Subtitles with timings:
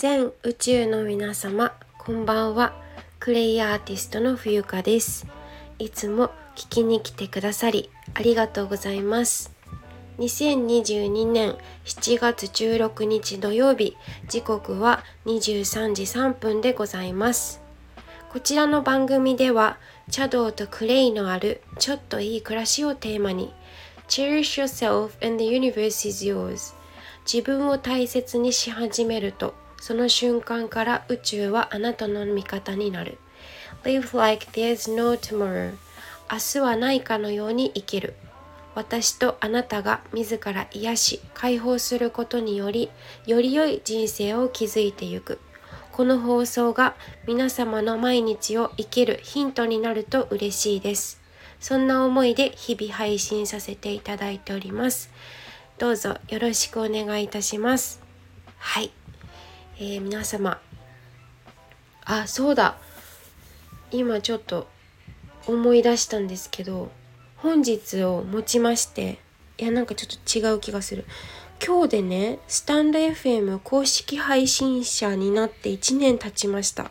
[0.00, 2.72] 全宇宙の皆様こんばんは。
[3.18, 5.26] クレイアーティストの冬香です。
[5.80, 9.52] いつも聞きに来てくださりありがとうございます。
[10.20, 13.96] 2022年7月16日土曜日
[14.28, 17.60] 時刻は23時3分でございます。
[18.30, 19.78] こちらの番組では
[20.12, 23.52] 茶道とクレイのあるちょっといい暮らしをテーマに
[24.06, 26.72] Cherish yourself and the universe is yours
[27.24, 33.18] 自分を大切にし始めるとその瞬間から宇宙はあなたの味方になる。
[33.84, 35.74] Live like there's no tomorrow.
[36.30, 38.14] 明日はないかのように生きる。
[38.74, 42.90] 私とあなたが自ら癒し、解放することにより、
[43.26, 45.40] より良い人生を築いてゆく。
[45.90, 46.94] この放送が
[47.26, 51.20] 皆様の毎日を生きるヒントになると嬉しいです。
[51.58, 55.10] そんな思いで日々配信させていただいております。
[55.78, 58.00] どうぞよろしくお願いいたします。
[58.58, 58.97] はい。
[59.80, 60.60] えー、皆様。
[62.04, 62.78] あそうだ。
[63.92, 64.66] 今ちょっと
[65.46, 66.90] 思い出したんですけど
[67.36, 69.18] 本日をもちまして
[69.56, 71.04] いやなんかちょっと違う気がする。
[71.64, 76.90] 今日でねスタンド FM 公式配信者になって1年経ちました。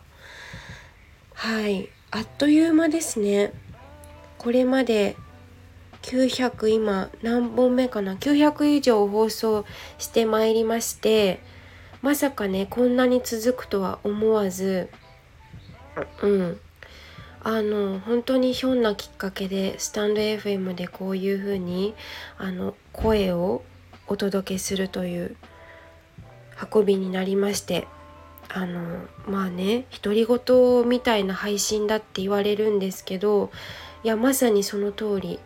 [1.34, 1.90] はい。
[2.12, 3.52] あっという間ですね。
[4.38, 5.18] これまで
[6.04, 9.66] 900今何本目かな？900以上放送
[9.98, 11.42] してまいりまして
[12.02, 14.90] まさかねこんなに続くとは思わず
[16.22, 16.60] うん。
[17.44, 21.96] あの本当にひょんなきっかけでスタンド FM でこういう風に
[22.38, 23.64] あに声を
[24.08, 25.38] お届けするという
[26.74, 27.88] 運びになりまして
[28.50, 33.52] あのまあね独り言みたいな配信だって言われるんですけど
[34.04, 35.40] いやまさにその通り。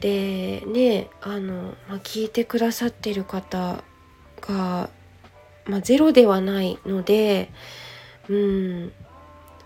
[0.00, 3.82] でねあの、まあ、聞いてくださってる方
[4.40, 4.90] が
[5.68, 7.50] まあ、ゼロではないので
[8.28, 8.92] うん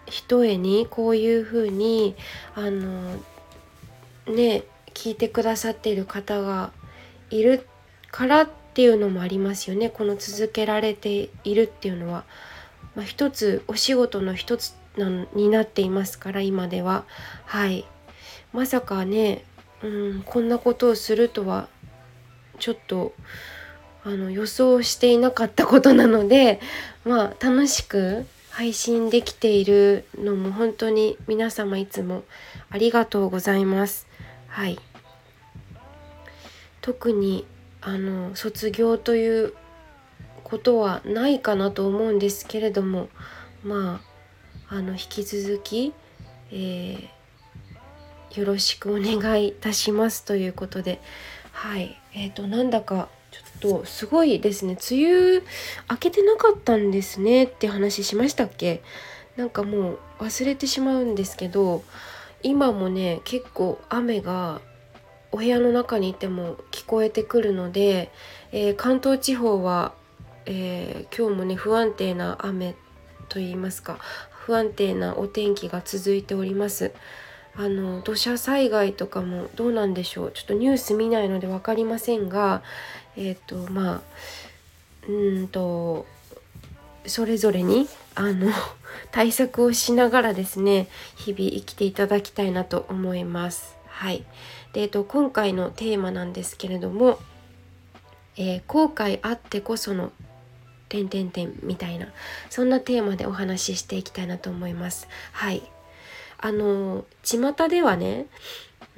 [0.07, 2.17] ひとえにこういうふうに
[2.55, 3.17] あの
[4.27, 6.73] ね聞いてくださっている方が
[7.31, 7.67] いる
[8.11, 9.89] からっていうのもありますよね。
[9.89, 12.25] この続けられているっていうのは、
[12.95, 14.75] まあ、一つお仕事の一つ
[15.35, 17.05] になっていますから今では。
[17.47, 17.87] はい。
[18.53, 19.45] まさかね、
[19.83, 21.69] うん、こんなことをするとは
[22.59, 23.15] ちょっと
[24.05, 26.61] あの予想していなかったことなので
[27.05, 32.25] まあ楽しく配信できているのも本当に皆様いつも
[32.71, 34.07] ありがとうございます。
[34.49, 34.79] はい。
[36.83, 37.47] 特に
[37.81, 39.55] あの卒業という
[40.45, 43.09] ことはないかなと思うんですけれども
[43.65, 44.03] ま
[44.69, 45.95] ああの引き続き、
[46.51, 51.01] えー、よろしくお願いいたしますということで
[51.53, 55.43] はいえーとなんだかちょっとすごいですね梅雨
[55.91, 58.83] 明けてなかったんですねって話しましたっけ？
[59.37, 61.83] なんかもう忘れてしまうんですけど
[62.43, 64.61] 今もね結構雨が
[65.31, 68.11] お部屋の中にいても聞こえてくるので、
[68.53, 69.95] えー、関東地方は、
[70.45, 72.75] えー、今日もね不安定な雨
[73.31, 73.99] と言いますか
[74.31, 76.93] 不安定なお天気が続いております。
[77.57, 82.63] あの土砂災害とかもどうなんでしょうちょっとニュース見ないので分かりませんが
[83.17, 84.03] えっ、ー、とまあ
[85.09, 86.07] うんと
[87.07, 88.51] それぞれにあの
[89.11, 93.77] 対策をしながらですね日々生きていただきたいなと思います。
[93.87, 94.25] はい、
[94.73, 97.19] で、えっと、今回のテーマなんですけれども、
[98.37, 100.13] えー、後悔あってこその
[100.89, 102.09] 点点点みたいな
[102.51, 105.09] そんなテーマでお話ししていきたいなと思います。
[105.33, 105.63] はい
[106.43, 108.27] あの巷ではね、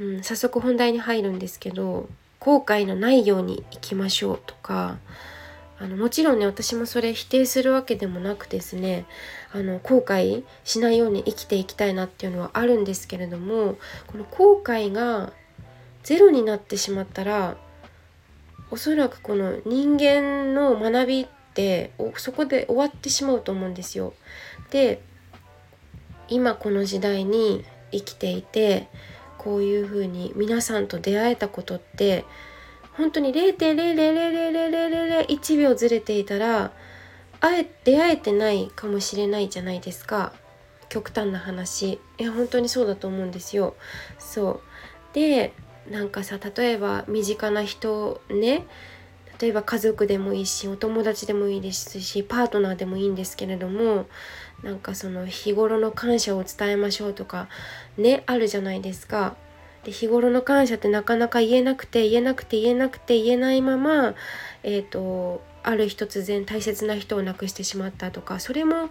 [0.00, 2.08] うん、早速本題に入るんですけど
[2.40, 4.96] 後悔のないように生きましょうとか
[5.78, 9.04] あのもちろんね私もそれ否定するわけでもなくですね
[9.52, 15.32] あの後悔しないように生きていきたいなっていうのはあるんですけれどもこの後悔が
[16.02, 17.56] ゼロになってしまったら
[18.70, 24.14] おそらくこの人間の学びってそこで終わってしまうと思うんですよ。
[24.70, 25.02] で
[26.28, 28.88] 今この時代に生きていて
[29.38, 32.24] こういうふうに皆さんと出会えたことって
[32.96, 36.72] 本当に0.0000001秒ずれていたら
[37.40, 40.32] あえ出会えてないかもしれないじゃないですか。
[40.88, 42.00] 極端な話。
[42.18, 43.74] いや本当にそうだと思うんですよ。
[44.18, 44.60] そう。
[45.12, 45.52] で
[45.90, 48.66] なんかさ例えば身近な人ね
[49.38, 54.06] 例えば家族でもいいしお友達でもいいですしパートナーでもいいんですけれども
[54.64, 57.48] なんかその日頃の感謝を伝えましょうとか
[57.98, 59.36] ねあるじゃないですか。
[59.84, 64.14] で日頃の感謝ってなかなか言えなくて言えなくて言えなくて言えないまま、
[64.62, 68.88] えーと、ある日突然大切な人を亡くしてしまったとかそれも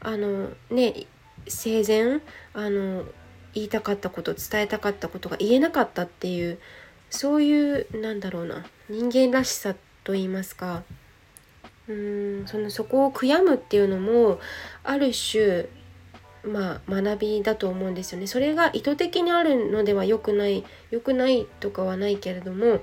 [0.00, 1.06] あのね
[1.46, 2.20] 生前
[2.52, 3.04] あの
[3.54, 6.58] 言いたかったこと伝えたかったことが言えなかったっていう
[7.08, 10.82] そういうなんだろうな人間らしさと言いますか
[11.88, 14.38] うんそのそこを悔やむっていうのも
[14.84, 15.66] ある種
[16.44, 18.26] まあ学びだと思うんですよね。
[18.26, 22.80] それが意図的にあるのでは良くない良くないとかはないけれども、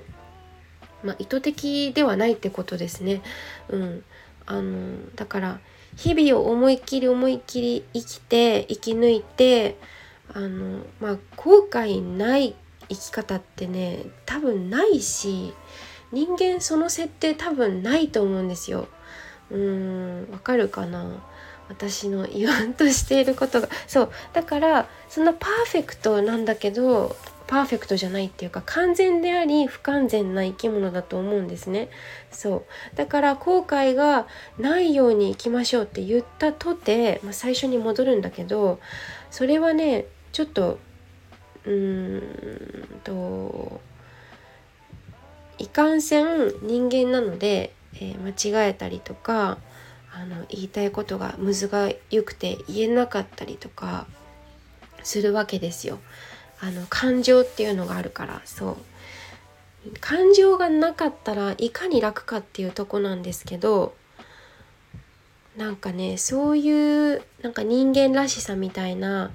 [1.02, 3.22] まあ、意図的ではないってことですね。
[3.68, 4.04] うん、
[4.44, 5.60] あのだから
[5.96, 9.78] 日々を思いっきり思いっきり生きて生き抜いて
[10.32, 12.54] あのまあ後悔ない
[12.88, 15.54] 生き方ってね多分ないし
[16.12, 18.88] 人間その設定多分ないと思うんですよ。
[19.50, 21.22] うんわかるかな？
[21.68, 23.68] 私の言わんとしていることが。
[23.86, 27.16] そうだからそんなパーフェクトなんだけど
[27.46, 31.88] パーフェクトじゃないっていうか完全であり不完全な生き物だと思うんですね。
[32.32, 34.26] そうだから後悔が
[34.58, 38.80] ないように生きましょうって言ったとて、まあ、最初に戻るんだけど
[39.30, 40.78] それはねちょっと
[41.64, 43.75] うーんと
[45.58, 49.58] いかんせん人間なので、えー、間違えたりとか
[50.12, 54.06] あの言いたいことがむずがゆくて言えなかったりとか
[55.02, 55.98] するわけですよ。
[56.58, 58.76] あの感情っていうのがあるからそう。
[60.00, 63.94] 感情がなかったらいかに楽かっていうとこなんですけど
[65.56, 69.30] なんかねそういうなんか人間らしさみたいな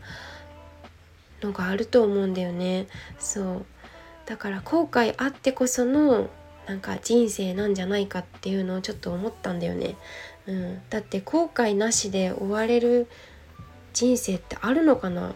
[1.42, 2.88] のがあると思うんだよね。
[3.20, 3.66] そう。
[4.26, 6.30] だから後悔あってこその
[6.68, 9.98] なんか人生なんじゃないかっていうのをちょっと思ったんだよね。
[10.48, 13.08] うん、だって後悔なしで終われる
[13.94, 15.34] 人生ってあるのかな？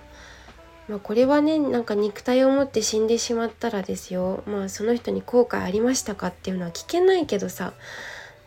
[0.88, 4.44] まあ、これはねなんか肉体を持って死んでしまったらですよ。
[4.46, 7.74] まあその人に後悔ありましたかっていうのは聞けないけどさ。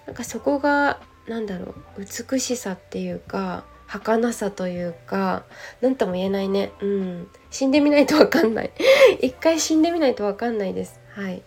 [0.06, 5.44] なんかそこが何だろう美しさっていうか儚さというか
[5.80, 6.72] 何とも言えないね。
[6.80, 7.28] うん。
[7.50, 8.70] 死んでみないと分かんない。
[9.20, 11.00] 一回死んでみないと分かんないです。
[11.14, 11.42] はい。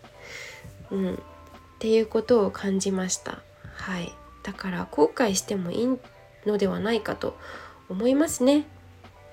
[0.92, 1.14] うん。
[1.14, 1.18] っ
[1.80, 3.42] ていうことを感じました。
[3.76, 4.14] はい。
[4.44, 6.00] だから後悔してもいい
[6.46, 7.38] のではないかと
[7.90, 8.66] 思いますね。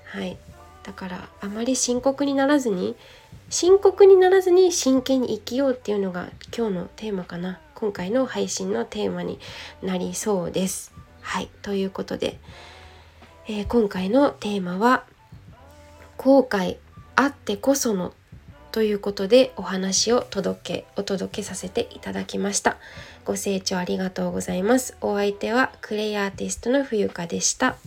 [0.05, 0.37] はい。
[0.83, 2.95] だからあまり深刻にならずに
[3.49, 7.59] 深刻にならずに真剣に生きようっていうのが今日のテーマかな。
[7.73, 9.39] 今回の配信のテーマに
[9.81, 10.93] なりそうです。
[11.21, 11.49] はい。
[11.63, 12.39] ということで、
[13.51, 15.05] えー、今回のテーマは
[16.17, 16.77] 後悔
[17.15, 18.13] あってこその
[18.71, 22.77] ということでお話を届けお届けさせていただきました。
[23.25, 24.95] ご清聴ありがとうございます。
[25.01, 27.77] お相手はクレイアーティストの冬香でした。